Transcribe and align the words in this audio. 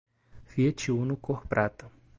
Fiat 0.47 0.87
Uno 0.91 1.15
cor 1.17 1.45
prata. 1.47 1.91